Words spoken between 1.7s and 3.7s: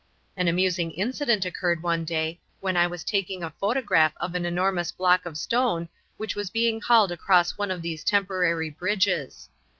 one day when I was taking a